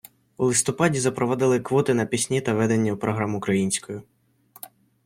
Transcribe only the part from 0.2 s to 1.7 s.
У листопаді запровадили